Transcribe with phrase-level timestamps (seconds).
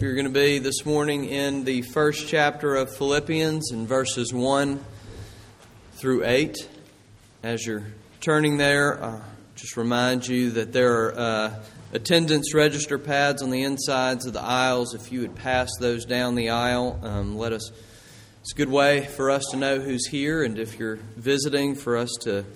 [0.00, 4.82] We're going to be this morning in the first chapter of Philippians in verses 1
[5.92, 6.56] through 8.
[7.42, 7.84] As you're
[8.22, 9.20] turning there, uh,
[9.56, 11.54] just remind you that there are uh,
[11.92, 14.94] attendance register pads on the insides of the aisles.
[14.94, 17.70] If you would pass those down the aisle, um, let us.
[18.40, 21.98] It's a good way for us to know who's here, and if you're visiting, for
[21.98, 22.46] us to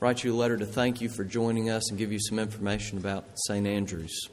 [0.00, 2.98] write you a letter to thank you for joining us and give you some information
[2.98, 3.64] about St.
[3.64, 4.28] Andrews.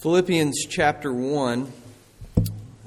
[0.00, 1.70] Philippians chapter 1,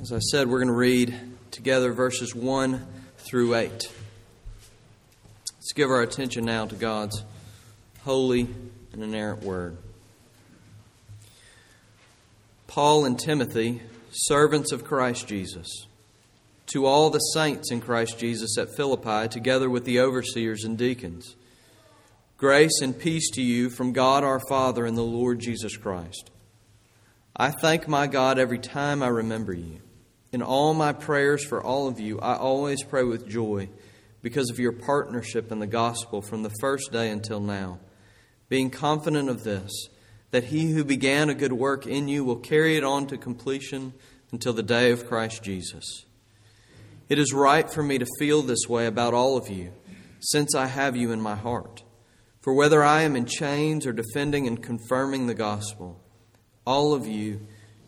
[0.01, 1.15] as I said, we're going to read
[1.51, 2.83] together verses 1
[3.19, 3.69] through 8.
[3.69, 7.23] Let's give our attention now to God's
[8.01, 8.47] holy
[8.93, 9.77] and inerrant word.
[12.65, 15.85] Paul and Timothy, servants of Christ Jesus,
[16.73, 21.35] to all the saints in Christ Jesus at Philippi, together with the overseers and deacons.
[22.39, 26.31] Grace and peace to you from God our Father and the Lord Jesus Christ.
[27.35, 29.79] I thank my God every time I remember you.
[30.31, 33.69] In all my prayers for all of you, I always pray with joy
[34.21, 37.79] because of your partnership in the gospel from the first day until now,
[38.49, 39.71] being confident of this,
[40.29, 43.93] that he who began a good work in you will carry it on to completion
[44.31, 46.05] until the day of Christ Jesus.
[47.09, 49.73] It is right for me to feel this way about all of you,
[50.19, 51.83] since I have you in my heart.
[52.41, 56.02] For whether I am in chains or defending and confirming the gospel,
[56.65, 57.41] all of you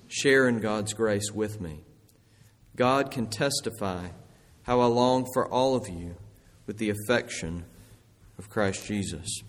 [0.08, 1.82] share in God's grace with me.
[2.76, 4.08] God can testify
[4.64, 6.16] how I long for all of you
[6.68, 7.66] with the affection
[8.38, 9.42] of Christ Jesus.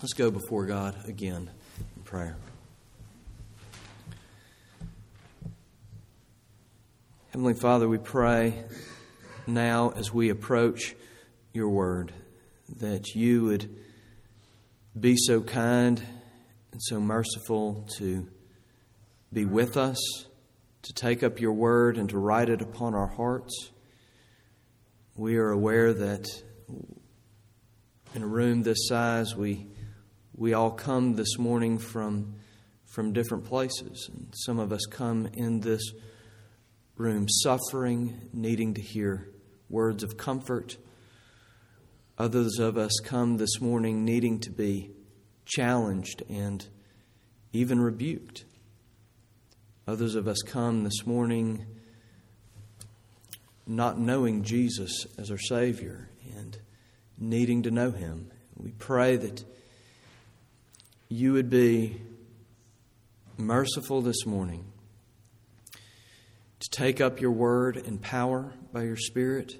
[0.00, 1.50] Let's go before God again
[1.96, 2.36] in prayer.
[7.32, 8.64] Heavenly Father, we pray
[9.46, 10.94] now as we approach
[11.52, 12.12] your word
[12.78, 13.68] that you would
[14.98, 16.02] be so kind
[16.72, 18.26] and so merciful to
[19.32, 19.98] be with us,
[20.82, 23.70] to take up your word and to write it upon our hearts.
[25.14, 26.26] We are aware that
[28.14, 29.66] in a room this size, we,
[30.34, 32.34] we all come this morning from,
[32.86, 34.08] from different places.
[34.12, 35.82] And some of us come in this
[36.96, 39.30] room suffering, needing to hear
[39.68, 40.78] words of comfort.
[42.16, 44.90] Others of us come this morning needing to be
[45.52, 46.66] challenged and
[47.52, 48.44] even rebuked.
[49.86, 51.66] Others of us come this morning
[53.66, 56.58] not knowing Jesus as our Savior and
[57.18, 58.30] needing to know Him.
[58.56, 59.44] We pray that
[61.08, 62.00] you would be
[63.36, 64.64] merciful this morning
[65.72, 69.54] to take up your word and power by your Spirit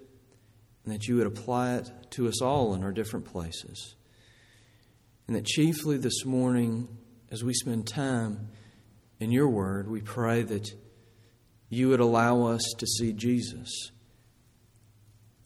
[0.84, 3.94] and that you would apply it to us all in our different places.
[5.32, 6.88] And that chiefly this morning,
[7.30, 8.50] as we spend time
[9.18, 10.74] in your word, we pray that
[11.70, 13.92] you would allow us to see Jesus,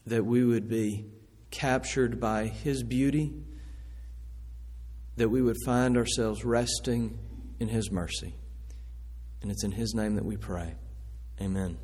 [0.05, 1.05] that we would be
[1.53, 3.33] captured by his beauty,
[5.19, 7.17] that we would find ourselves resting
[7.61, 8.35] in his mercy.
[9.41, 10.75] And it's in his name that we pray.
[11.41, 11.79] Amen.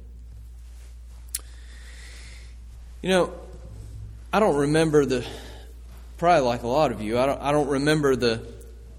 [3.00, 3.32] You know,
[4.32, 5.24] I don't remember the
[6.22, 8.46] probably like a lot of you, I don't, I don't remember the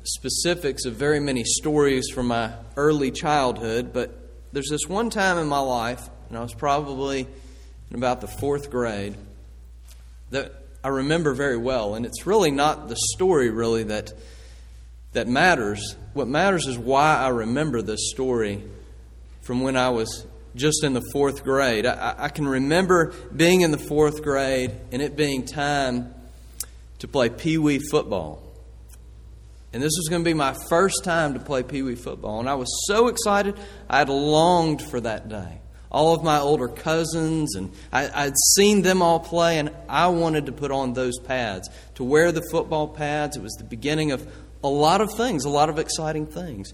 [0.04, 5.48] specifics of very many stories from my early childhood, but there's this one time in
[5.48, 7.26] my life, and I was probably
[7.90, 9.16] in about the fourth grade,
[10.32, 10.52] that
[10.84, 11.96] I remember very well.
[11.96, 14.12] And it's really not the story, really, that,
[15.14, 15.96] that matters.
[16.12, 18.62] What matters is why I remember this story
[19.44, 20.26] from when I was
[20.58, 21.86] just in the fourth grade.
[21.86, 26.14] I, I can remember being in the fourth grade and it being time
[27.04, 28.42] to play Pee Wee football.
[29.74, 32.40] And this was going to be my first time to play Pee Wee football.
[32.40, 33.60] And I was so excited,
[33.90, 35.60] I had longed for that day.
[35.92, 40.46] All of my older cousins, and I, I'd seen them all play, and I wanted
[40.46, 43.36] to put on those pads, to wear the football pads.
[43.36, 44.26] It was the beginning of
[44.64, 46.72] a lot of things, a lot of exciting things.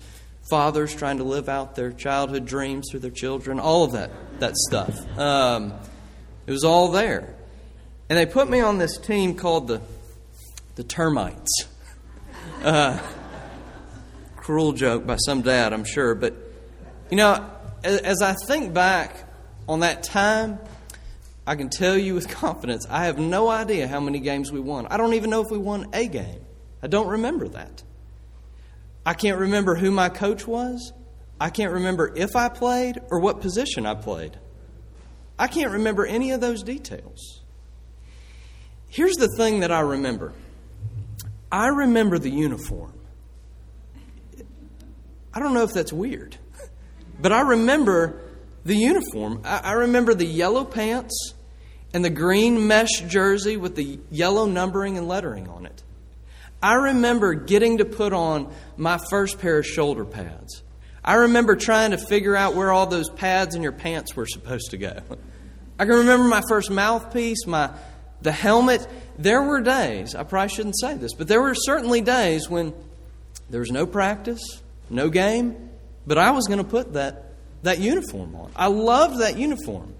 [0.51, 4.11] Fathers trying to live out their childhood dreams through their children, all of that,
[4.41, 4.95] that stuff.
[5.17, 5.73] Um,
[6.45, 7.33] it was all there.
[8.09, 9.81] And they put me on this team called the
[10.79, 11.67] the termites.
[12.63, 12.97] Uh,
[14.37, 16.15] cruel joke by some dad, I'm sure.
[16.15, 16.33] But,
[17.11, 17.51] you know,
[17.83, 19.25] as I think back
[19.67, 20.57] on that time,
[21.45, 24.87] I can tell you with confidence, I have no idea how many games we won.
[24.87, 26.45] I don't even know if we won a game.
[26.81, 27.83] I don't remember that.
[29.05, 30.93] I can't remember who my coach was.
[31.41, 34.39] I can't remember if I played or what position I played.
[35.37, 37.41] I can't remember any of those details.
[38.87, 40.31] Here's the thing that I remember
[41.51, 42.93] I remember the uniform.
[45.33, 46.37] I don't know if that's weird,
[47.21, 48.21] but I remember
[48.65, 49.41] the uniform.
[49.43, 51.33] I, I remember the yellow pants
[51.93, 55.83] and the green mesh jersey with the yellow numbering and lettering on it.
[56.61, 60.61] I remember getting to put on my first pair of shoulder pads.
[61.03, 64.71] I remember trying to figure out where all those pads in your pants were supposed
[64.71, 65.01] to go.
[65.79, 67.71] I can remember my first mouthpiece, my
[68.21, 68.87] the helmet.
[69.17, 72.73] There were days, I probably shouldn't say this, but there were certainly days when
[73.49, 74.41] there was no practice,
[74.89, 75.69] no game,
[76.07, 77.33] but I was going to put that,
[77.63, 78.51] that uniform on.
[78.55, 79.95] I loved that uniform.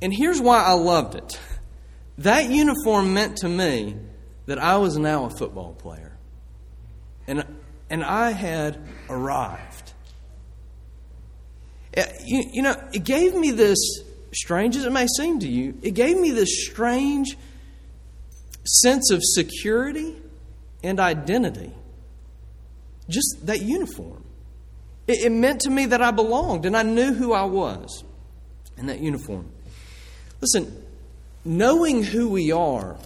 [0.00, 1.38] And here's why I loved it
[2.18, 3.96] that uniform meant to me
[4.46, 6.16] that I was now a football player.
[7.26, 7.44] And,
[7.90, 8.78] and I had
[9.10, 9.92] arrived.
[11.96, 13.78] Uh, you, you know, it gave me this,
[14.36, 17.36] strange as it may seem to you, it gave me this strange
[18.64, 20.14] sense of security
[20.82, 21.72] and identity.
[23.08, 24.24] Just that uniform.
[25.06, 28.04] It, it meant to me that I belonged and I knew who I was
[28.76, 29.50] in that uniform.
[30.40, 30.84] Listen,
[31.44, 32.96] knowing who we are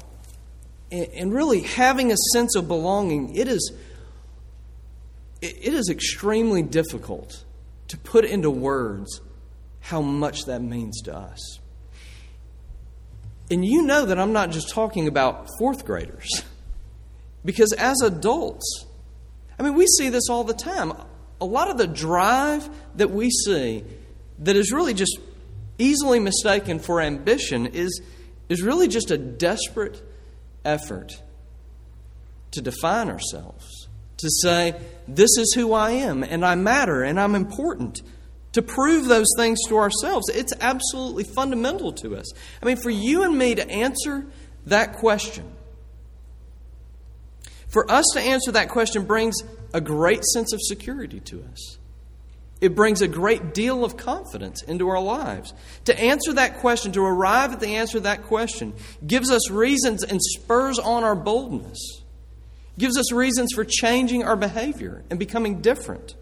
[0.91, 3.73] and really having a sense of belonging, it is,
[5.41, 7.45] it is extremely difficult
[7.89, 9.21] to put into words
[9.81, 11.59] how much that means to us.
[13.51, 16.29] And you know that I'm not just talking about fourth graders,
[17.45, 18.87] because as adults,
[19.59, 20.93] I mean, we see this all the time.
[21.41, 23.85] A lot of the drive that we see
[24.41, 25.19] that is really just
[25.79, 28.01] easily mistaken for ambition is,
[28.49, 30.03] is really just a desperate
[30.65, 31.21] effort
[32.53, 33.89] to define ourselves,
[34.19, 34.75] to say,
[35.09, 38.03] This is who I am, and I matter, and I'm important.
[38.53, 40.29] To prove those things to ourselves.
[40.29, 42.33] It's absolutely fundamental to us.
[42.61, 44.27] I mean, for you and me to answer
[44.67, 45.51] that question,
[47.69, 49.37] for us to answer that question brings
[49.73, 51.79] a great sense of security to us.
[52.61, 55.55] It brings a great deal of confidence into our lives.
[55.87, 58.75] To answer that question, to arrive at the answer to that question,
[59.07, 62.03] gives us reasons and spurs on our boldness,
[62.77, 66.17] gives us reasons for changing our behavior and becoming different.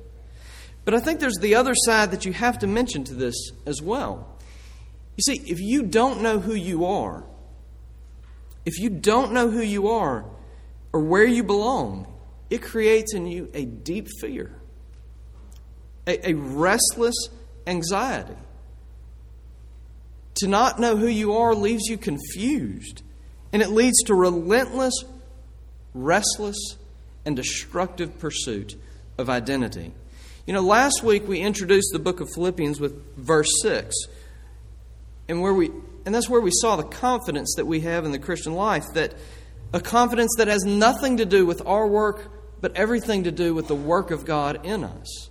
[0.89, 3.83] But I think there's the other side that you have to mention to this as
[3.83, 4.27] well.
[5.19, 7.25] You see, if you don't know who you are,
[8.65, 10.25] if you don't know who you are
[10.95, 12.11] or where you belong,
[12.49, 14.59] it creates in you a deep fear
[16.07, 17.29] a, a restless
[17.67, 18.39] anxiety.
[20.37, 23.03] To not know who you are leaves you confused,
[23.53, 25.05] and it leads to relentless,
[25.93, 26.79] restless,
[27.27, 28.75] and destructive pursuit
[29.19, 29.93] of identity.
[30.49, 33.95] You know, last week we introduced the book of Philippians with verse 6,
[35.29, 35.71] and where we
[36.07, 39.13] and that's where we saw the confidence that we have in the Christian life that
[39.75, 43.69] a confidence that has nothing to do with our work but everything to do with
[43.69, 45.29] the work of God in us.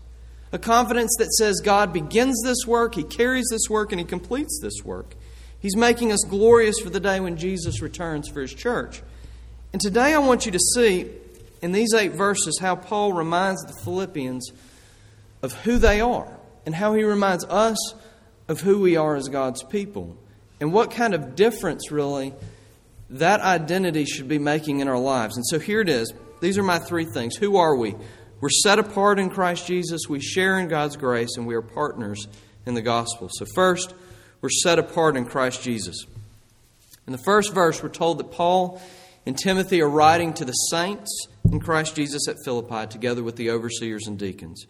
[0.52, 4.60] A confidence that says God begins this work, He carries this work, and He completes
[4.62, 5.16] this work.
[5.60, 9.02] He's making us glorious for the day when Jesus returns for His church.
[9.74, 11.10] And today I want you to see
[11.64, 14.52] in these eight verses how Paul reminds the Philippians
[15.42, 17.78] of who they are and how he reminds us
[18.48, 20.18] of who we are as God's people
[20.60, 22.34] and what kind of difference, really,
[23.10, 25.38] that identity should be making in our lives.
[25.38, 26.14] And so here it is.
[26.42, 27.36] These are my three things.
[27.36, 27.96] Who are we?
[28.40, 30.02] We're set apart in Christ Jesus.
[30.08, 32.28] We share in God's grace, and we are partners
[32.66, 33.30] in the gospel.
[33.32, 33.94] So, first,
[34.42, 36.06] we're set apart in Christ Jesus.
[37.08, 38.80] In the first verse, we're told that Paul
[39.26, 43.50] and Timothy are writing to the saints in Christ Jesus at Philippi, together with the
[43.50, 44.68] overseers and deacons.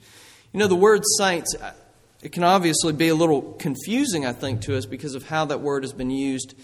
[0.54, 1.74] You know, the word saints, uh,
[2.22, 5.62] it can obviously be a little confusing, I think, to us because of how that
[5.62, 6.56] word has been used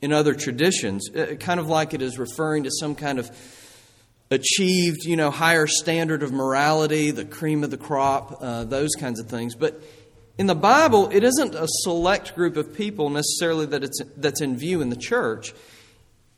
[0.00, 1.10] in other traditions.
[1.14, 3.30] Uh, uh, kind of like it is referring to some kind of
[4.30, 9.20] achieved, you know, higher standard of morality, the cream of the crop, uh, those kinds
[9.20, 9.54] of things.
[9.54, 9.82] But
[10.38, 14.56] in the Bible, it isn't a select group of people necessarily that it's, that's in
[14.56, 15.52] view in the church.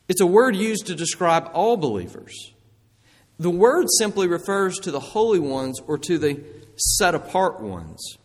[0.07, 2.53] It's a word used to describe all believers.
[3.39, 6.43] The word simply refers to the holy ones or to the
[6.77, 8.17] set apart ones.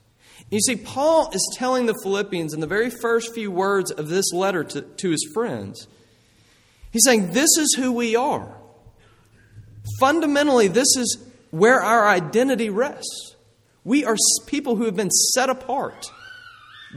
[0.50, 4.32] You see, Paul is telling the Philippians in the very first few words of this
[4.32, 5.86] letter to, to his friends,
[6.90, 8.52] he's saying, This is who we are.
[9.98, 13.36] Fundamentally, this is where our identity rests.
[13.84, 14.16] We are
[14.46, 16.10] people who have been set apart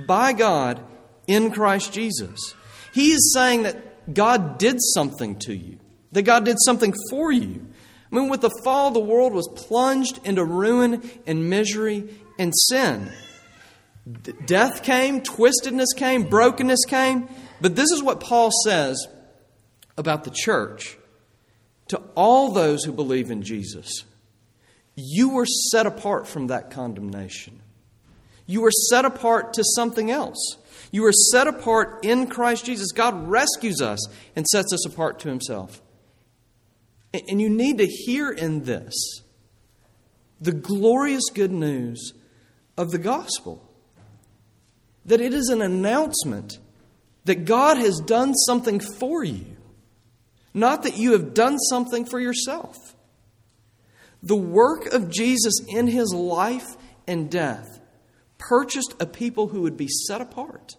[0.07, 0.81] by God
[1.27, 2.55] in Christ Jesus.
[2.93, 5.79] He is saying that God did something to you,
[6.11, 7.67] that God did something for you.
[8.13, 13.11] I mean, with the fall, the world was plunged into ruin and misery and sin.
[14.21, 17.27] D- death came, twistedness came, brokenness came.
[17.59, 19.07] But this is what Paul says
[19.97, 20.95] about the church
[21.87, 24.05] to all those who believe in Jesus
[24.95, 27.61] you were set apart from that condemnation.
[28.45, 30.57] You were set apart to something else.
[30.91, 32.91] You were set apart in Christ Jesus.
[32.91, 33.99] God rescues us
[34.35, 35.81] and sets us apart to Himself.
[37.13, 38.93] And you need to hear in this
[40.41, 42.13] the glorious good news
[42.77, 43.69] of the gospel
[45.05, 46.57] that it is an announcement
[47.25, 49.45] that God has done something for you,
[50.53, 52.95] not that you have done something for yourself.
[54.21, 56.77] The work of Jesus in his life
[57.07, 57.79] and death
[58.37, 60.75] purchased a people who would be set apart.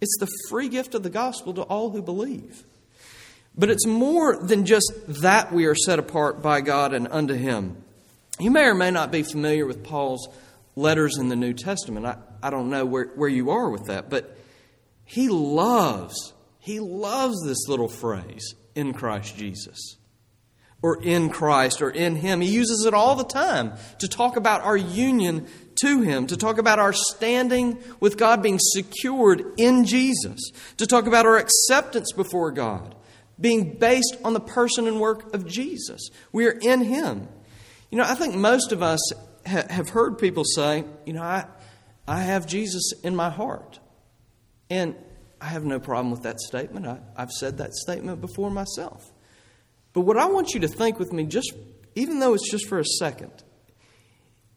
[0.00, 2.64] It's the free gift of the gospel to all who believe.
[3.58, 7.82] But it's more than just that we are set apart by God and unto Him.
[8.38, 10.28] You may or may not be familiar with Paul's
[10.76, 12.06] letters in the New Testament.
[12.06, 14.36] I, I don't know where, where you are with that, but
[15.04, 19.96] he loves, he loves this little phrase, in Christ Jesus.
[20.80, 22.40] Or in Christ or in Him.
[22.40, 25.48] He uses it all the time to talk about our union
[25.82, 30.38] to Him, to talk about our standing with God being secured in Jesus,
[30.76, 32.94] to talk about our acceptance before God
[33.40, 36.08] being based on the person and work of Jesus.
[36.32, 37.28] We are in Him.
[37.90, 39.00] You know, I think most of us
[39.46, 41.46] ha- have heard people say, you know, I,
[42.06, 43.80] I have Jesus in my heart.
[44.70, 44.94] And
[45.40, 46.86] I have no problem with that statement.
[46.86, 49.12] I, I've said that statement before myself.
[49.92, 51.52] But what I want you to think with me, just
[51.94, 53.32] even though it's just for a second,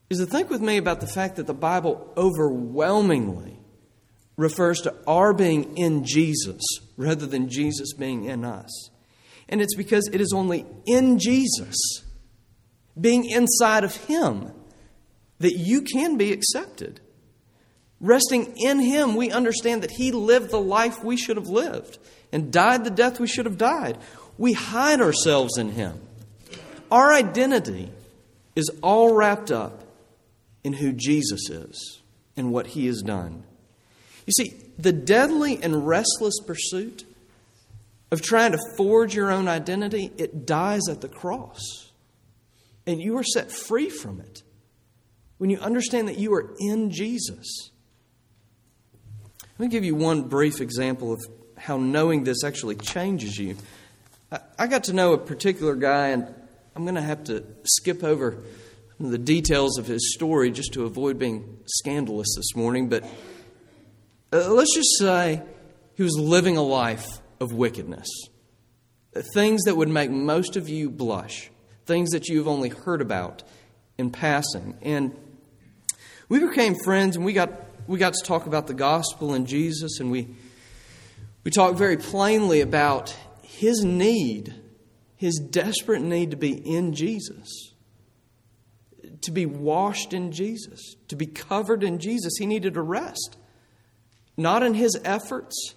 [0.10, 3.61] is to think with me about the fact that the Bible overwhelmingly
[4.42, 6.62] refers to our being in Jesus
[6.98, 8.90] rather than Jesus being in us.
[9.48, 11.76] And it's because it is only in Jesus,
[13.00, 14.52] being inside of Him,
[15.40, 17.02] that you can be accepted.
[18.00, 22.00] Resting in Him, we understand that He lived the life we should have lived
[22.32, 23.98] and died the death we should have died.
[24.38, 26.00] We hide ourselves in Him.
[26.90, 27.92] Our identity
[28.56, 29.84] is all wrapped up
[30.64, 32.02] in who Jesus is
[32.36, 33.44] and what He has done.
[34.32, 37.04] You see, the deadly and restless pursuit
[38.12, 41.92] of trying to forge your own identity, it dies at the cross.
[42.88, 44.44] And you are set free from it
[45.38, 47.72] when you understand that you are in Jesus.
[49.60, 51.20] Let me give you one brief example of
[51.58, 53.58] how knowing this actually changes you.
[54.58, 56.34] I got to know a particular guy, and
[56.74, 58.42] I'm going to have to skip over
[58.98, 63.04] the details of his story just to avoid being scandalous this morning, but
[64.34, 65.42] Uh, let's just say
[65.96, 68.08] he was living a life of wickedness.
[69.16, 71.52] Uh, things that would make most of you blush,
[71.86, 73.44] things that you've only heard about
[73.98, 74.78] in passing.
[74.82, 75.16] And
[76.30, 77.52] we became friends and we got,
[77.88, 80.30] we got to talk about the gospel and Jesus, and we,
[81.44, 84.56] we talked very plainly about his need,
[85.18, 87.74] his desperate need to be in Jesus,
[89.24, 92.38] to be washed in Jesus, to be covered in Jesus.
[92.40, 93.36] He needed a rest,
[94.38, 95.76] not in his efforts,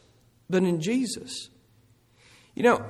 [0.49, 1.49] but in Jesus.
[2.55, 2.85] You know,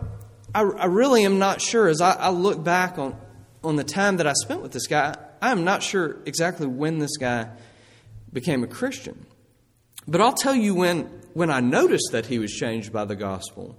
[0.55, 3.17] I, I really am not sure as I, I look back on,
[3.63, 6.99] on the time that I spent with this guy, I am not sure exactly when
[6.99, 7.49] this guy
[8.33, 9.27] became a Christian.
[10.07, 13.79] But I'll tell you when, when I noticed that he was changed by the gospel.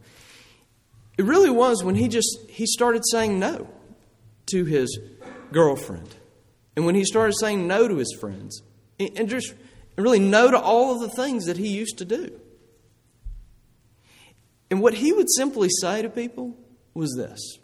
[1.17, 3.69] It really was when he just he started saying no
[4.47, 4.99] to his
[5.51, 6.13] girlfriend.
[6.75, 8.61] And when he started saying no to his friends.
[8.99, 9.53] And just
[10.03, 12.39] really no to all of the things that he used to do.
[14.69, 16.57] And what he would simply say to people
[16.93, 17.59] was this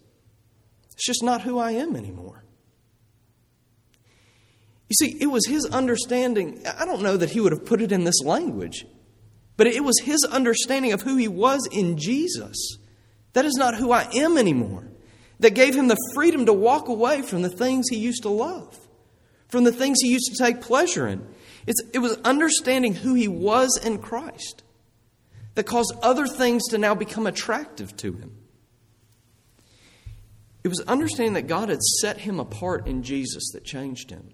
[0.91, 2.43] It's just not who I am anymore.
[4.89, 6.63] You see, it was his understanding.
[6.77, 8.85] I don't know that he would have put it in this language,
[9.55, 12.77] but it was his understanding of who he was in Jesus.
[13.33, 14.87] That is not who I am anymore.
[15.39, 18.77] That gave him the freedom to walk away from the things he used to love,
[19.47, 21.25] from the things he used to take pleasure in.
[21.67, 24.63] It's, it was understanding who he was in Christ
[25.55, 28.37] that caused other things to now become attractive to him.
[30.63, 34.29] It was understanding that God had set him apart in Jesus that changed him.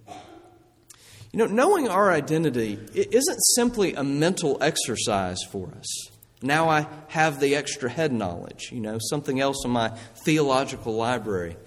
[1.31, 6.09] You know, knowing our identity it isn't simply a mental exercise for us.
[6.41, 9.89] Now I have the extra head knowledge, you know, something else in my
[10.25, 11.57] theological library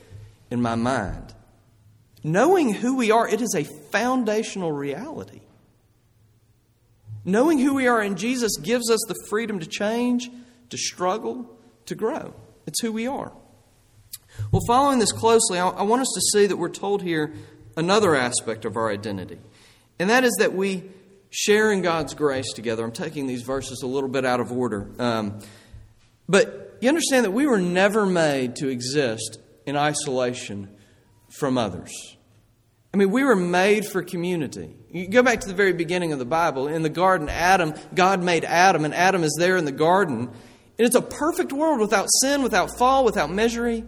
[0.50, 1.34] in my mind.
[2.22, 5.40] Knowing who we are, it is a foundational reality.
[7.24, 10.30] Knowing who we are in Jesus gives us the freedom to change,
[10.70, 12.34] to struggle, to grow.
[12.66, 13.32] It's who we are.
[14.52, 17.34] Well, following this closely, I want us to see that we're told here
[17.76, 19.38] another aspect of our identity,
[19.98, 20.84] and that is that we
[21.30, 22.84] share in God's grace together.
[22.84, 24.90] I'm taking these verses a little bit out of order.
[24.98, 25.40] Um,
[26.28, 30.68] but you understand that we were never made to exist in isolation
[31.28, 32.16] from others.
[32.92, 34.74] I mean, we were made for community.
[34.92, 36.66] You go back to the very beginning of the Bible.
[36.66, 40.18] In the garden, Adam, God made Adam, and Adam is there in the garden.
[40.20, 43.84] And it's a perfect world without sin, without fall, without misery.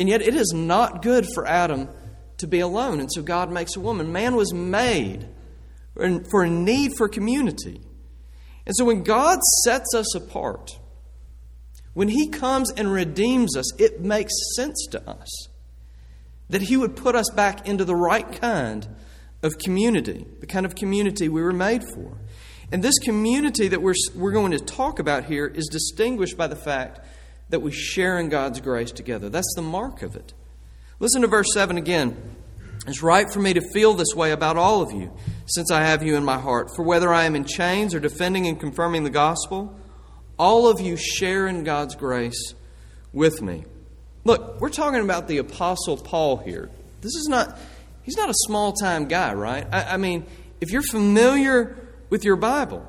[0.00, 1.88] And yet, it is not good for Adam
[2.38, 2.98] to be alone.
[2.98, 4.12] And so, God makes a woman.
[4.12, 5.28] Man was made
[5.94, 7.80] for a need for community.
[8.66, 10.78] And so, when God sets us apart,
[11.94, 15.48] when He comes and redeems us, it makes sense to us
[16.48, 18.88] that He would put us back into the right kind
[19.42, 22.18] of community, the kind of community we were made for.
[22.70, 26.56] And this community that we're, we're going to talk about here is distinguished by the
[26.56, 27.00] fact
[27.48, 29.28] that we share in God's grace together.
[29.28, 30.34] That's the mark of it.
[31.00, 32.36] Listen to verse 7 again.
[32.86, 35.12] It's right for me to feel this way about all of you,
[35.46, 36.68] since I have you in my heart.
[36.74, 39.78] For whether I am in chains or defending and confirming the gospel,
[40.38, 42.54] all of you share in God's grace
[43.12, 43.64] with me.
[44.24, 46.70] Look, we're talking about the Apostle Paul here.
[47.00, 47.58] This is not,
[48.08, 49.66] he's not a small time guy, right?
[49.70, 50.24] I, I, mean,
[50.62, 51.76] if you're familiar
[52.08, 52.82] with your Bible,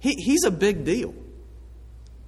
[0.00, 1.14] he, he's a big deal.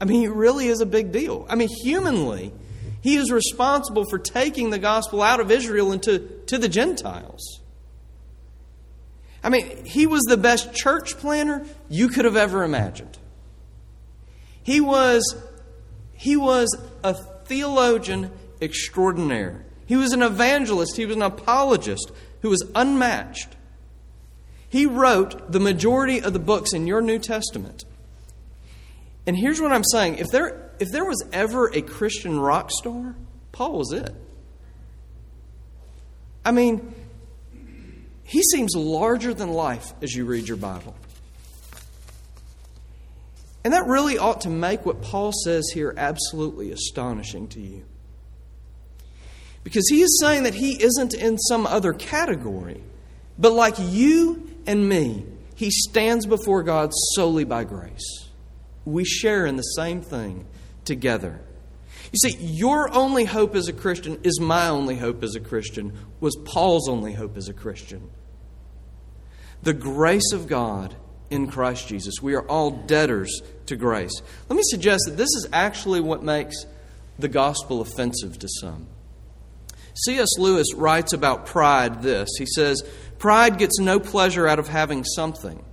[0.00, 1.44] I mean, he really is a big deal.
[1.50, 2.52] I mean, humanly,
[3.00, 7.58] he is responsible for taking the gospel out of Israel into to the Gentiles.
[9.42, 13.18] I mean, he was the best church planner you could have ever imagined.
[14.62, 15.34] He was,
[16.12, 16.68] he was
[17.02, 18.30] a theologian
[18.62, 19.64] extraordinaire.
[19.88, 23.56] He was an evangelist, he was an apologist who was unmatched.
[24.68, 27.84] He wrote the majority of the books in your New Testament.
[29.26, 33.14] And here's what I'm saying if there, if there was ever a Christian rock star,
[33.52, 34.14] Paul was it.
[36.44, 36.94] I mean,
[38.24, 40.94] he seems larger than life as you read your Bible.
[43.64, 47.84] And that really ought to make what Paul says here absolutely astonishing to you.
[49.68, 52.82] Because he is saying that he isn't in some other category,
[53.38, 58.30] but like you and me, he stands before God solely by grace.
[58.86, 60.46] We share in the same thing
[60.86, 61.42] together.
[62.10, 65.92] You see, your only hope as a Christian is my only hope as a Christian,
[66.18, 68.08] was Paul's only hope as a Christian.
[69.64, 70.96] The grace of God
[71.28, 72.22] in Christ Jesus.
[72.22, 74.22] We are all debtors to grace.
[74.48, 76.56] Let me suggest that this is actually what makes
[77.18, 78.86] the gospel offensive to some.
[80.04, 80.28] C.S.
[80.38, 82.28] Lewis writes about pride this.
[82.38, 82.82] He says,
[83.18, 85.64] Pride gets no pleasure out of having something.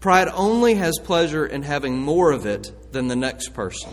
[0.00, 3.90] Pride only has pleasure in having more of it than the next person.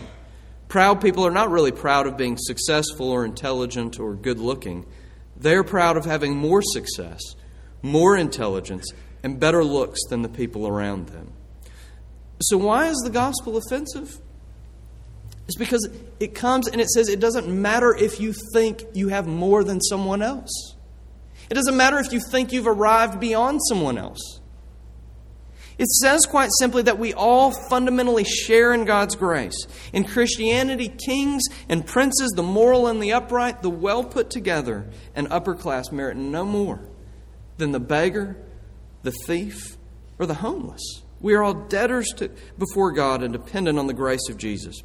[0.68, 4.86] Proud people are not really proud of being successful or intelligent or good looking.
[5.36, 7.20] They're proud of having more success,
[7.82, 8.90] more intelligence,
[9.22, 11.32] and better looks than the people around them.
[12.40, 14.18] So, why is the gospel offensive?
[15.52, 15.86] It's because
[16.18, 19.82] it comes and it says it doesn't matter if you think you have more than
[19.82, 20.76] someone else.
[21.50, 24.40] It doesn't matter if you think you've arrived beyond someone else.
[25.76, 29.66] It says quite simply that we all fundamentally share in God's grace.
[29.92, 35.30] In Christianity, kings and princes, the moral and the upright, the well put together, and
[35.30, 36.80] upper class merit no more
[37.58, 38.38] than the beggar,
[39.02, 39.76] the thief,
[40.18, 41.02] or the homeless.
[41.20, 44.82] We are all debtors to, before God and dependent on the grace of Jesus.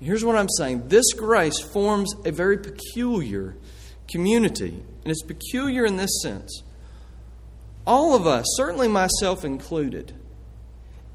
[0.00, 3.56] Here's what I'm saying this grace forms a very peculiar
[4.08, 6.62] community, and it's peculiar in this sense.
[7.86, 10.12] All of us, certainly myself included,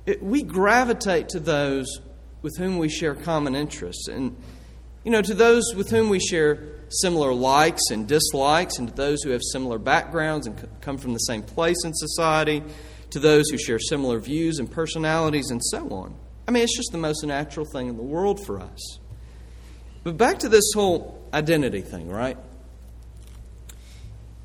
[0.06, 2.00] it, we gravitate to those
[2.42, 4.36] with whom we share common interests, and
[5.04, 9.22] you know, to those with whom we share similar likes and dislikes, and to those
[9.24, 12.64] who have similar backgrounds and come from the same place in society,
[13.12, 16.16] to those who share similar views and personalities, and so on.
[16.52, 19.00] I mean, it's just the most natural thing in the world for us.
[20.04, 22.38] But back to this whole identity thing, right?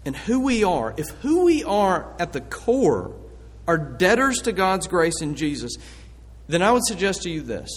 [0.05, 0.95] And who we are.
[0.97, 3.17] If who we are at the core
[3.67, 5.73] are debtors to God's grace in Jesus,
[6.47, 7.71] then I would suggest to you this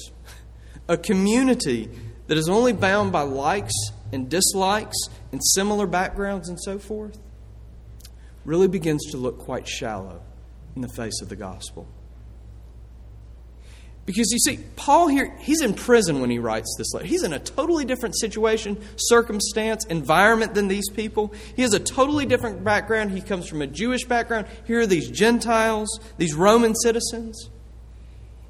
[0.88, 1.90] a community
[2.28, 3.74] that is only bound by likes
[4.14, 4.98] and dislikes
[5.32, 7.20] and similar backgrounds and so forth
[8.46, 10.22] really begins to look quite shallow
[10.76, 11.88] in the face of the gospel.
[14.06, 17.06] Because you see, Paul here, he's in prison when he writes this letter.
[17.06, 21.32] He's in a totally different situation, circumstance, environment than these people.
[21.56, 23.12] He has a totally different background.
[23.12, 24.48] He comes from a Jewish background.
[24.66, 27.50] Here are these Gentiles, these Roman citizens.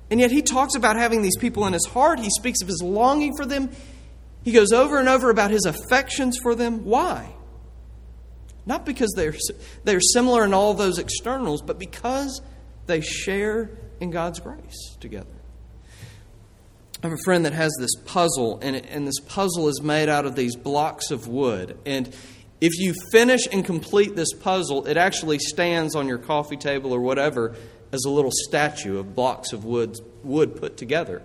[0.09, 2.19] And yet he talks about having these people in his heart.
[2.19, 3.69] He speaks of his longing for them.
[4.43, 6.85] He goes over and over about his affections for them.
[6.85, 7.33] Why?
[8.65, 9.35] Not because they're,
[9.83, 12.41] they're similar in all those externals, but because
[12.85, 15.27] they share in God's grace together.
[17.01, 20.25] I have a friend that has this puzzle, and, and this puzzle is made out
[20.25, 21.77] of these blocks of wood.
[21.85, 22.13] And
[22.59, 26.99] if you finish and complete this puzzle, it actually stands on your coffee table or
[26.99, 27.55] whatever
[27.93, 31.21] as a little statue of blocks of wood, wood put together.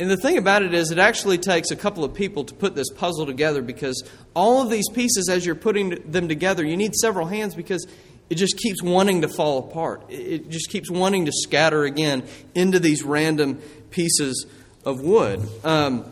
[0.00, 2.74] And the thing about it is, it actually takes a couple of people to put
[2.74, 6.94] this puzzle together because all of these pieces, as you're putting them together, you need
[6.94, 7.86] several hands because
[8.30, 10.04] it just keeps wanting to fall apart.
[10.08, 14.46] It just keeps wanting to scatter again into these random pieces
[14.88, 15.46] of wood.
[15.64, 16.10] Um,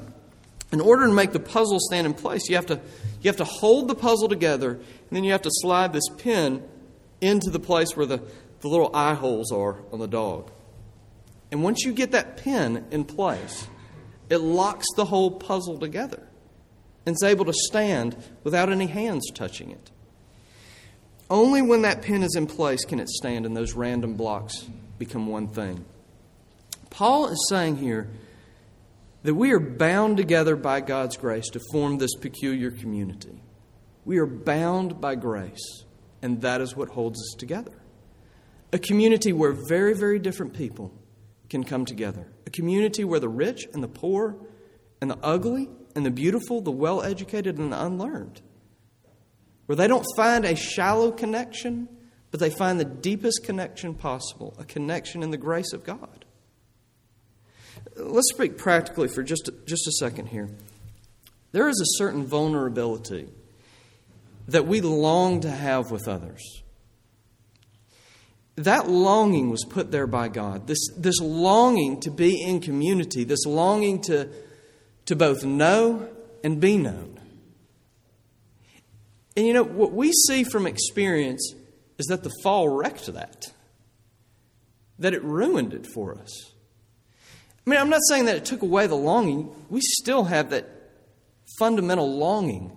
[0.70, 2.80] in order to make the puzzle stand in place, you have to
[3.22, 6.62] you have to hold the puzzle together, and then you have to slide this pin
[7.20, 8.20] into the place where the,
[8.60, 10.50] the little eye holes are on the dog.
[11.50, 13.66] And once you get that pin in place,
[14.28, 16.22] it locks the whole puzzle together
[17.06, 19.90] and is able to stand without any hands touching it.
[21.30, 25.26] Only when that pin is in place can it stand and those random blocks become
[25.26, 25.84] one thing.
[26.90, 28.08] Paul is saying here
[29.26, 33.42] that we are bound together by God's grace to form this peculiar community.
[34.04, 35.84] We are bound by grace,
[36.22, 37.82] and that is what holds us together.
[38.72, 40.92] A community where very, very different people
[41.50, 42.30] can come together.
[42.46, 44.36] A community where the rich and the poor
[45.00, 48.42] and the ugly and the beautiful, the well educated and the unlearned,
[49.66, 51.88] where they don't find a shallow connection,
[52.30, 56.25] but they find the deepest connection possible a connection in the grace of God.
[57.94, 60.48] Let's speak practically for just just a second here.
[61.52, 63.28] There is a certain vulnerability
[64.48, 66.62] that we long to have with others.
[68.56, 70.66] That longing was put there by God.
[70.66, 74.28] This, this longing to be in community, this longing to,
[75.06, 76.08] to both know
[76.42, 77.20] and be known.
[79.36, 81.54] And you know, what we see from experience
[81.98, 83.52] is that the fall wrecked that,
[84.98, 86.52] that it ruined it for us.
[87.66, 89.50] I mean, I'm not saying that it took away the longing.
[89.68, 90.68] We still have that
[91.58, 92.76] fundamental longing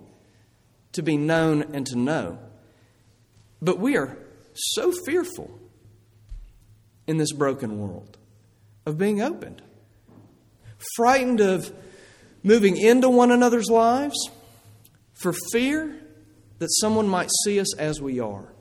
[0.93, 2.39] to be known and to know.
[3.61, 4.17] But we are
[4.53, 5.59] so fearful
[7.05, 8.17] in this broken world
[8.85, 9.61] of being opened,
[10.95, 11.71] frightened of
[12.41, 14.17] moving into one another's lives
[15.13, 15.99] for fear
[16.57, 18.53] that someone might see us as we are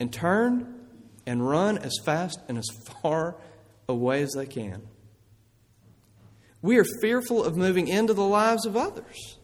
[0.00, 0.74] and turn
[1.24, 2.66] and run as fast and as
[3.02, 3.36] far
[3.88, 4.82] away as they can.
[6.66, 9.38] We are fearful of moving into the lives of others.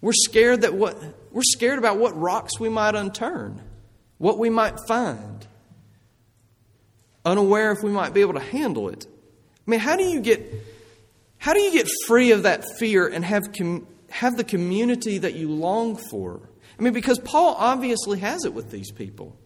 [0.00, 0.96] We're scared that what
[1.32, 3.60] we're scared about what rocks we might unturn,
[4.18, 5.44] what we might find.
[7.24, 9.04] Unaware if we might be able to handle it.
[9.66, 10.48] I mean, how do you get
[11.38, 15.34] how do you get free of that fear and have com, have the community that
[15.34, 16.40] you long for?
[16.78, 19.36] I mean, because Paul obviously has it with these people.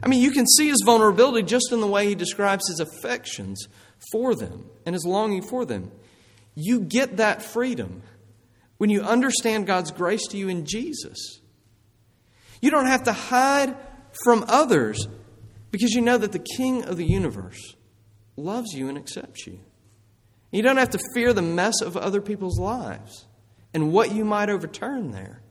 [0.00, 3.66] I mean, you can see his vulnerability just in the way he describes his affections
[4.12, 5.90] for them and his longing for them.
[6.54, 8.02] You get that freedom
[8.78, 11.40] when you understand God's grace to you in Jesus.
[12.60, 13.76] You don't have to hide
[14.24, 15.06] from others
[15.70, 17.74] because you know that the King of the universe
[18.36, 19.60] loves you and accepts you.
[20.50, 23.26] You don't have to fear the mess of other people's lives
[23.74, 25.42] and what you might overturn there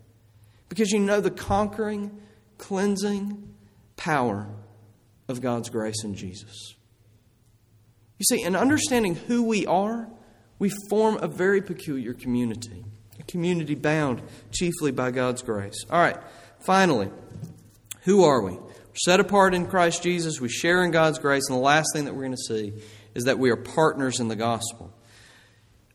[0.70, 2.20] because you know the conquering,
[2.58, 3.54] cleansing
[3.98, 4.48] power
[5.28, 6.76] of God's grace in Jesus.
[8.18, 10.08] You see, in understanding who we are,
[10.58, 12.86] we form a very peculiar community,
[13.20, 15.84] a community bound chiefly by God's grace.
[15.90, 16.18] All right,
[16.66, 17.10] finally,
[18.04, 18.54] who are we?
[18.54, 22.06] We're set apart in Christ Jesus, we share in God's grace, and the last thing
[22.06, 22.74] that we're going to see
[23.14, 24.94] is that we are partners in the gospel.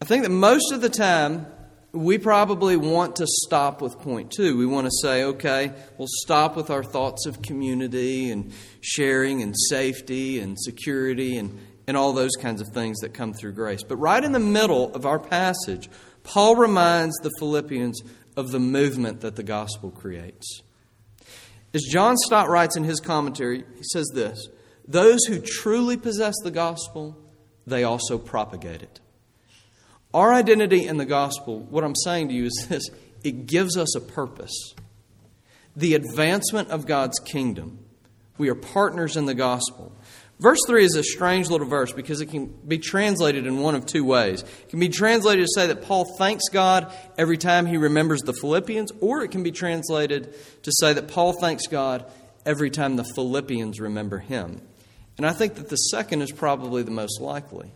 [0.02, 1.46] I think that most of the time,
[1.92, 4.56] we probably want to stop with point two.
[4.56, 9.54] We want to say, okay, we'll stop with our thoughts of community and sharing and
[9.68, 11.58] safety and security and
[11.90, 13.82] and all those kinds of things that come through grace.
[13.82, 15.90] But right in the middle of our passage,
[16.22, 18.00] Paul reminds the Philippians
[18.36, 20.62] of the movement that the gospel creates.
[21.74, 24.46] As John Stott writes in his commentary, he says this
[24.86, 27.18] Those who truly possess the gospel,
[27.66, 29.00] they also propagate it.
[30.14, 32.88] Our identity in the gospel, what I'm saying to you is this
[33.24, 34.76] it gives us a purpose.
[35.74, 37.80] The advancement of God's kingdom.
[38.38, 39.92] We are partners in the gospel.
[40.40, 43.84] Verse 3 is a strange little verse because it can be translated in one of
[43.84, 44.40] two ways.
[44.40, 48.32] It can be translated to say that Paul thanks God every time he remembers the
[48.32, 52.10] Philippians, or it can be translated to say that Paul thanks God
[52.46, 54.62] every time the Philippians remember him.
[55.18, 57.70] And I think that the second is probably the most likely.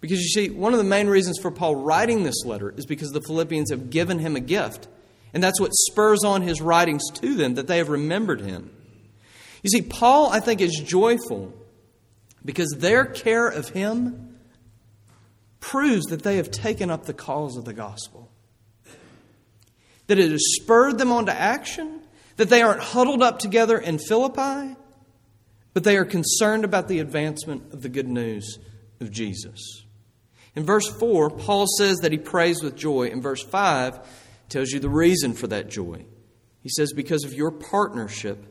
[0.00, 3.10] Because you see, one of the main reasons for Paul writing this letter is because
[3.10, 4.88] the Philippians have given him a gift.
[5.32, 8.72] And that's what spurs on his writings to them, that they have remembered him.
[9.62, 11.54] You see, Paul, I think, is joyful
[12.44, 14.38] because their care of him
[15.60, 18.30] proves that they have taken up the cause of the gospel.
[20.08, 22.02] that it has spurred them on to action,
[22.36, 24.76] that they aren't huddled up together in Philippi,
[25.72, 28.58] but they are concerned about the advancement of the good news
[29.00, 29.84] of Jesus.
[30.54, 33.04] In verse 4, Paul says that he prays with joy.
[33.06, 34.00] In verse 5,
[34.50, 36.04] tells you the reason for that joy.
[36.60, 38.44] He says, because of your partnership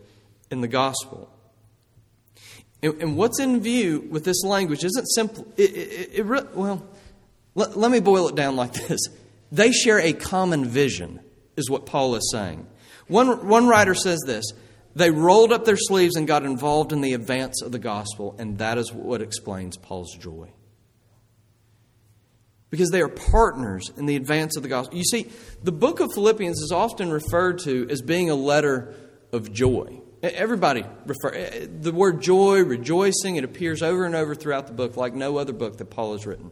[0.50, 1.30] in the gospel.
[2.84, 5.48] And, and what's in view with this language isn't simple.
[5.58, 6.86] It, it, it, well,
[7.56, 9.00] let, let me boil it down like this.
[9.52, 11.20] They share a common vision,
[11.58, 12.67] is what Paul is saying.
[13.08, 14.46] One, one writer says this
[14.96, 18.58] they rolled up their sleeves and got involved in the advance of the gospel, and
[18.58, 20.52] that is what explains Paul's joy.
[22.70, 24.98] Because they are partners in the advance of the gospel.
[24.98, 25.30] You see,
[25.62, 28.96] the book of Philippians is often referred to as being a letter
[29.34, 30.01] of joy.
[30.24, 35.16] Everybody refer the word joy, rejoicing, it appears over and over throughout the book like
[35.16, 36.52] no other book that Paul has written.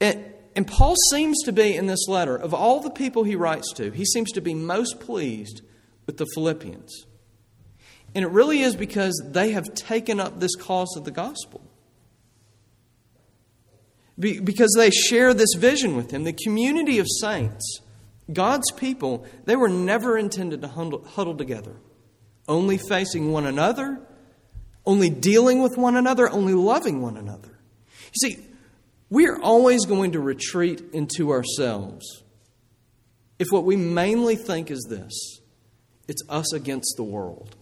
[0.00, 3.72] And, and Paul seems to be in this letter, of all the people he writes
[3.74, 5.60] to, he seems to be most pleased
[6.06, 7.06] with the Philippians.
[8.14, 11.62] And it really is because they have taken up this cause of the gospel.
[14.18, 16.24] Be, because they share this vision with him.
[16.24, 17.82] The community of saints,
[18.32, 21.76] God's people, they were never intended to huddle, together,
[22.48, 24.00] only facing one another,
[24.84, 27.58] only dealing with one another, only loving one another.
[28.12, 28.46] You see,
[29.10, 32.22] we are always going to retreat into ourselves
[33.38, 35.40] if what we mainly think is this
[36.08, 37.54] it's us against the world.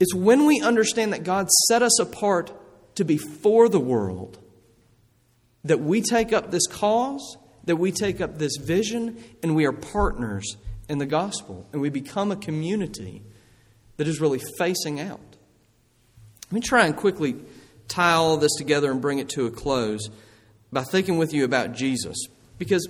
[0.00, 2.52] It's when we understand that God set us apart
[2.96, 4.38] to be for the world
[5.64, 7.36] that we take up this cause,
[7.68, 10.56] that we take up this vision, and we are partners
[10.88, 13.22] in the gospel, and we become a community
[13.98, 15.20] that is really facing out.
[16.46, 17.36] Let me try and quickly
[17.86, 20.08] tie all this together and bring it to a close
[20.72, 22.16] by thinking with you about Jesus.
[22.58, 22.88] Because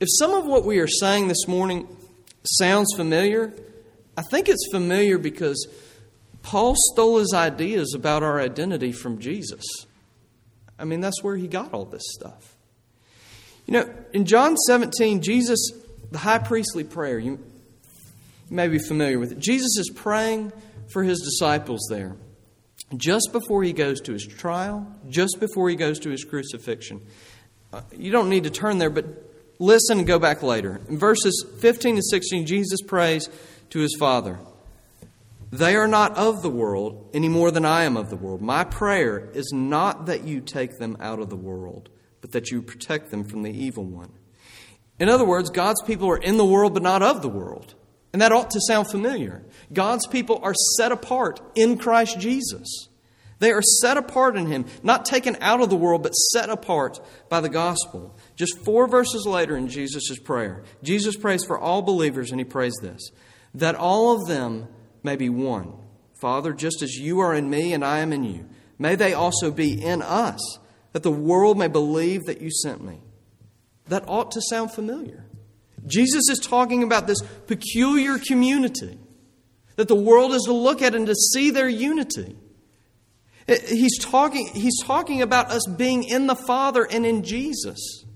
[0.00, 1.86] if some of what we are saying this morning
[2.42, 3.52] sounds familiar,
[4.16, 5.68] I think it's familiar because
[6.42, 9.64] Paul stole his ideas about our identity from Jesus.
[10.78, 12.55] I mean, that's where he got all this stuff.
[13.66, 15.70] You know, in John 17, Jesus,
[16.10, 17.38] the high priestly prayer, you,
[18.50, 19.38] may be familiar with it.
[19.38, 20.52] Jesus is praying
[20.88, 22.16] for his disciples there
[22.96, 27.00] just before he goes to his trial, just before he goes to his crucifixion.
[27.72, 29.04] Uh, you don't need to turn there, but
[29.58, 30.80] listen and go back later.
[30.88, 33.28] In verses 15 and 16, Jesus prays
[33.70, 34.38] to his Father
[35.50, 38.40] They are not of the world any more than I am of the world.
[38.40, 41.88] My prayer is not that you take them out of the world,
[42.20, 44.12] but that you protect them from the evil one.
[44.98, 47.74] In other words, God's people are in the world, but not of the world.
[48.12, 49.44] And that ought to sound familiar.
[49.72, 52.88] God's people are set apart in Christ Jesus.
[53.38, 56.98] They are set apart in Him, not taken out of the world, but set apart
[57.28, 58.16] by the gospel.
[58.34, 62.74] Just four verses later in Jesus' prayer, Jesus prays for all believers, and He prays
[62.80, 63.10] this
[63.54, 64.68] that all of them
[65.02, 65.72] may be one.
[66.14, 68.48] Father, just as you are in me and I am in you,
[68.78, 70.58] may they also be in us,
[70.96, 72.98] that the world may believe that you sent me.
[73.88, 75.26] That ought to sound familiar.
[75.86, 78.98] Jesus is talking about this peculiar community
[79.74, 82.34] that the world is to look at and to see their unity.
[83.46, 88.06] Eh, he's talking, he's talking about us being in the Father and in Jesus.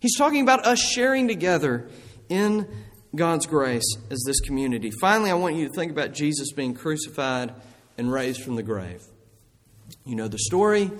[0.00, 1.90] He's talking about us sharing together
[2.30, 2.66] in
[3.14, 4.90] God's grace as this community.
[4.90, 7.52] Finally, I want you to think about Jesus being crucified
[7.98, 9.02] and raised from the grave.
[10.06, 10.90] You know the story.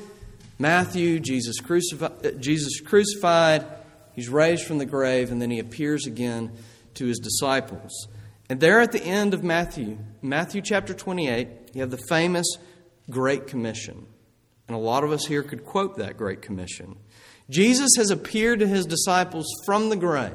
[0.61, 3.65] Matthew, Jesus crucified, uh, Jesus crucified,
[4.13, 6.53] he's raised from the grave, and then he appears again
[6.95, 8.09] to his disciples.
[8.51, 12.47] And there at the end of Matthew, Matthew chapter 28, you have the famous
[13.09, 14.05] Great Commission.
[14.69, 16.99] And a lot of us here could quote that Great Commission.
[17.49, 20.35] Jesus has appeared to his disciples from the grave.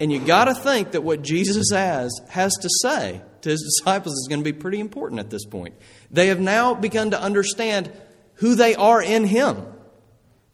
[0.00, 4.14] And you got to think that what Jesus has has to say to his disciples
[4.14, 5.74] is going to be pretty important at this point.
[6.10, 7.92] They have now begun to understand
[8.40, 9.64] who they are in him.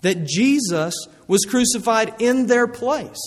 [0.03, 0.94] That Jesus
[1.27, 3.18] was crucified in their place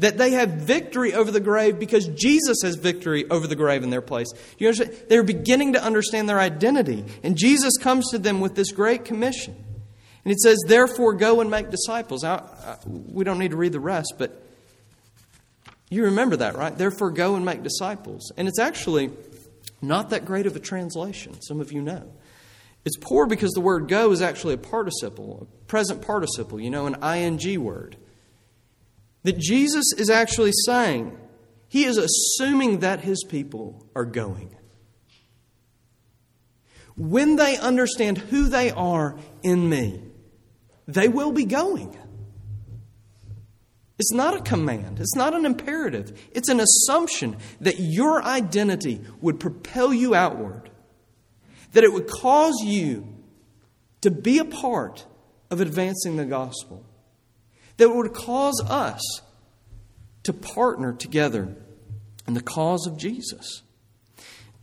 [0.00, 3.90] that they have victory over the grave because Jesus has victory over the grave in
[3.90, 4.28] their place.
[4.58, 4.96] You understand?
[5.10, 7.04] They're beginning to understand their identity.
[7.22, 9.54] And Jesus comes to them with this great commission.
[10.24, 12.24] And it says, Therefore, go and make disciples.
[12.86, 14.42] We don't need to read the rest, but
[15.90, 16.76] you remember that, right?
[16.76, 18.32] Therefore, go and make disciples.
[18.38, 19.10] And it's actually
[19.82, 22.10] not that great of a translation, some of you know.
[22.84, 26.86] It's poor because the word go is actually a participle, a present participle, you know,
[26.86, 27.96] an ing word
[29.22, 31.16] that Jesus is actually saying.
[31.68, 34.56] He is assuming that his people are going.
[36.96, 40.02] When they understand who they are in me,
[40.88, 41.96] they will be going.
[43.98, 46.18] It's not a command, it's not an imperative.
[46.32, 50.69] It's an assumption that your identity would propel you outward,
[51.72, 53.06] that it would cause you
[54.00, 55.06] to be a part
[55.50, 56.84] of advancing the gospel,
[57.76, 59.00] that it would cause us
[60.22, 61.56] to partner together
[62.26, 63.62] in the cause of Jesus.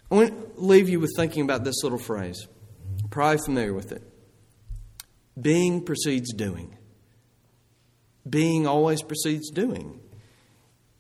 [0.10, 2.48] I want to leave you with thinking about this little phrase.
[3.10, 4.04] probably familiar with it.
[5.40, 6.78] Being precedes doing
[8.30, 10.00] being always precedes doing.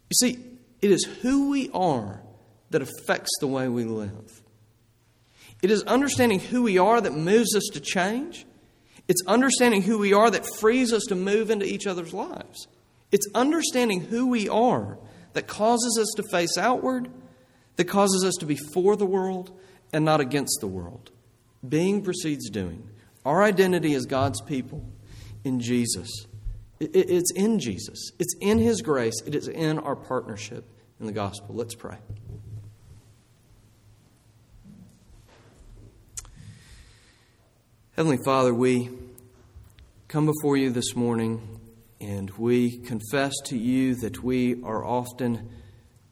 [0.10, 0.40] You see,
[0.82, 2.22] it is who we are
[2.70, 4.42] that affects the way we live.
[5.62, 8.46] It is understanding who we are that moves us to change.
[9.08, 12.68] It's understanding who we are that frees us to move into each other's lives.
[13.12, 14.98] It's understanding who we are
[15.34, 17.10] that causes us to face outward,
[17.78, 19.58] that causes us to be for the world
[19.94, 21.12] and not against the world.
[21.68, 22.90] Being precedes doing.
[23.26, 24.86] Our identity as God's people
[25.44, 26.28] in Jesus
[26.80, 30.66] it's in Jesus, it's in His grace, it is in our partnership
[31.00, 31.56] in the gospel.
[31.56, 31.98] Let's pray.
[37.98, 38.92] Heavenly Father, we
[40.08, 41.60] come before you this morning
[42.00, 45.50] and we confess to you that we are often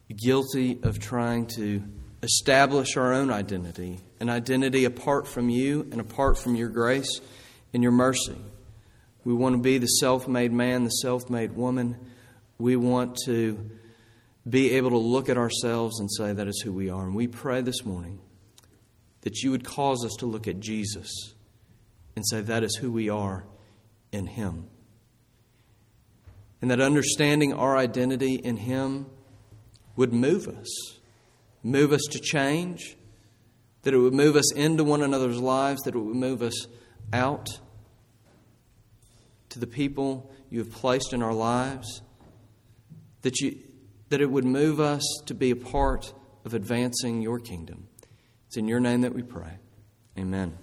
[0.10, 1.84] guilty of trying to
[2.24, 7.22] establish our own identity, an identity apart from you and apart from your grace
[7.72, 8.42] and your mercy.
[9.24, 11.98] We want to be the self made man, the self made woman.
[12.58, 13.70] We want to
[14.50, 17.04] be able to look at ourselves and say that is who we are.
[17.04, 18.22] And we pray this morning
[19.22, 21.35] that you would cause us to look at Jesus
[22.16, 23.46] and say that is who we are
[24.12, 24.68] in Him.
[26.62, 29.08] And that understanding our identity in Him
[29.96, 31.00] would move us,
[31.64, 32.98] move us to change,
[33.84, 36.68] that it would move us into one another's lives, that it would move us
[37.14, 37.48] out
[39.50, 42.02] to the people you have placed in our lives,
[43.22, 43.58] that, you,
[44.10, 47.88] that it would move us to be a part of advancing your kingdom.
[48.48, 49.60] It's in your name that we pray.
[50.18, 50.58] Amen.